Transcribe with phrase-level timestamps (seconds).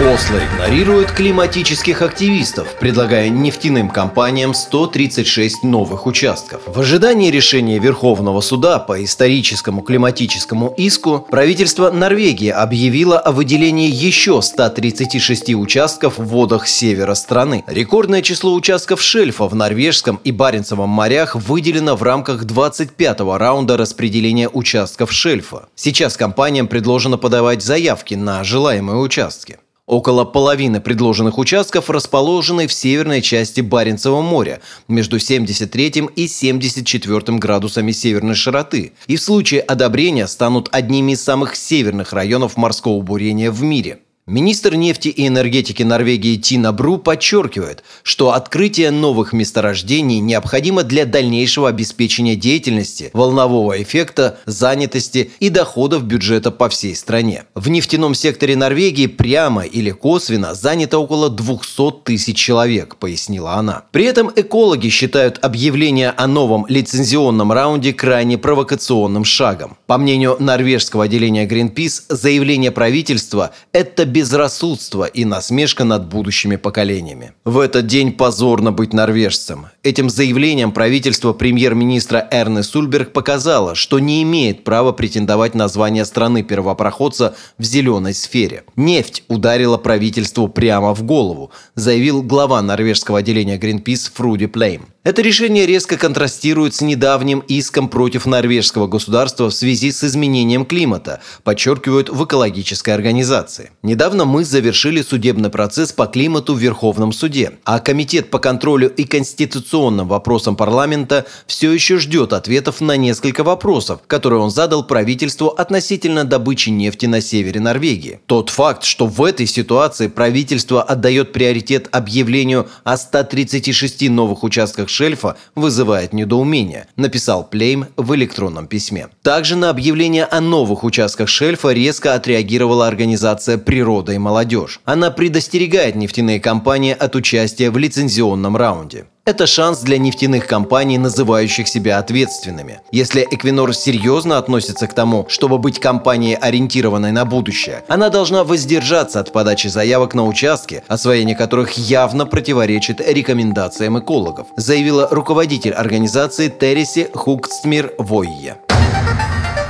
[0.00, 6.62] Осло игнорирует климатических активистов, предлагая нефтяным компаниям 136 новых участков.
[6.66, 14.40] В ожидании решения Верховного суда по историческому климатическому иску правительство Норвегии объявило о выделении еще
[14.40, 17.64] 136 участков в водах севера страны.
[17.66, 24.48] Рекордное число участков шельфа в Норвежском и Баренцевом морях выделено в рамках 25-го раунда распределения
[24.48, 25.66] участков шельфа.
[25.74, 29.58] Сейчас компаниям предложено подавать заявки на желаемые участки.
[29.88, 37.92] Около половины предложенных участков расположены в северной части Баренцева моря, между 73 и 74 градусами
[37.92, 43.62] северной широты, и в случае одобрения станут одними из самых северных районов морского бурения в
[43.62, 44.00] мире.
[44.28, 51.70] Министр нефти и энергетики Норвегии Тина Бру подчеркивает, что открытие новых месторождений необходимо для дальнейшего
[51.70, 57.44] обеспечения деятельности, волнового эффекта, занятости и доходов бюджета по всей стране.
[57.54, 63.84] В нефтяном секторе Норвегии прямо или косвенно занято около 200 тысяч человек, пояснила она.
[63.92, 69.78] При этом экологи считают объявление о новом лицензионном раунде крайне провокационным шагом.
[69.86, 77.34] По мнению норвежского отделения Greenpeace, заявление правительства– это безрассудство и насмешка над будущими поколениями.
[77.44, 79.66] В этот день позорно быть норвежцем.
[79.84, 87.36] Этим заявлением правительство премьер-министра Эрны Сульберг показало, что не имеет права претендовать на звание страны-первопроходца
[87.58, 88.64] в зеленой сфере.
[88.74, 94.88] Нефть ударила правительству прямо в голову, заявил глава норвежского отделения Greenpeace Фруди Плейм.
[95.04, 101.20] Это решение резко контрастирует с недавним иском против норвежского государства в связи с изменением климата,
[101.44, 103.70] подчеркивают в экологической организации.
[103.82, 109.04] Недавно мы завершили судебный процесс по климату в Верховном суде, а Комитет по контролю и
[109.04, 116.24] конституционным вопросам парламента все еще ждет ответов на несколько вопросов, которые он задал правительству относительно
[116.24, 118.20] добычи нефти на севере Норвегии.
[118.26, 125.36] Тот факт, что в этой ситуации правительство отдает приоритет объявлению о 136 новых участках шельфа
[125.54, 129.08] вызывает недоумение, написал Плейм в электронном письме.
[129.22, 134.80] Также на объявление о новых участках шельфа резко отреагировала организация «Природа и молодежь».
[134.84, 139.06] Она предостерегает нефтяные компании от участия в лицензионном раунде.
[139.28, 142.80] Это шанс для нефтяных компаний, называющих себя ответственными.
[142.90, 149.20] Если Equinor серьезно относится к тому, чтобы быть компанией, ориентированной на будущее, она должна воздержаться
[149.20, 157.10] от подачи заявок на участки, освоение которых явно противоречит рекомендациям экологов, заявила руководитель организации Тереси
[157.12, 158.56] Хукстмир Войе.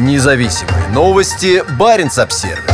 [0.00, 1.62] Независимые новости.
[1.78, 2.71] Барин обсервис